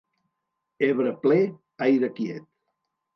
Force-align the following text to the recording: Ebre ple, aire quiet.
Ebre 0.87 1.11
ple, 1.25 1.37
aire 1.91 2.09
quiet. 2.17 2.47